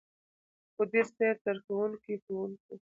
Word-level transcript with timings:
مدير 0.77 1.05
صيب، 1.15 1.35
سرښوونکو 1.43 2.13
،ښوونکو، 2.23 2.73